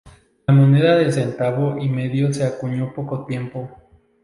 [0.47, 3.69] La moneda de centavo y medio se acuñó poco tiempo.